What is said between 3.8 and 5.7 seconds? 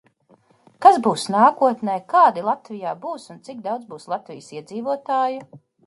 būs Latvijas iedzīvotāju?